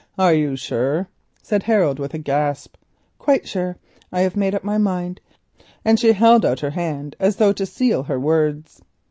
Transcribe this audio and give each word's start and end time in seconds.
"Are 0.17 0.33
you 0.33 0.55
sure?" 0.55 1.07
said 1.43 1.61
Harold 1.61 1.99
with 1.99 2.15
a 2.15 2.17
gasp. 2.17 2.75
"Quite 3.19 3.47
sure. 3.47 3.77
I 4.11 4.21
have 4.21 4.35
made 4.35 4.55
up 4.55 4.63
my 4.63 4.79
mind," 4.79 5.21
and 5.85 5.99
she 5.99 6.11
held 6.13 6.43
out 6.43 6.61
her 6.61 6.71
hand, 6.71 7.15
as 7.19 7.35
though 7.35 7.53
to 7.53 7.67
seal 7.67 8.01
her 8.01 8.19
words. 8.19 8.81